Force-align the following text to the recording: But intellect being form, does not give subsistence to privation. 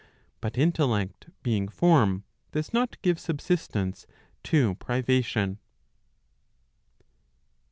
But 0.41 0.57
intellect 0.57 1.29
being 1.43 1.67
form, 1.67 2.23
does 2.53 2.73
not 2.73 2.99
give 3.03 3.19
subsistence 3.19 4.07
to 4.45 4.73
privation. 4.73 5.59